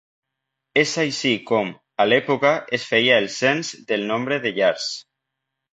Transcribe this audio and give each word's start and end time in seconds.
És 0.83 0.93
així 1.03 1.33
com, 1.51 1.69
a 2.05 2.09
l'època, 2.09 2.55
es 2.79 2.89
feia 2.93 3.21
el 3.25 3.31
cens 3.39 3.73
del 3.95 4.11
nombre 4.15 4.45
de 4.49 4.59
llars. 4.59 4.93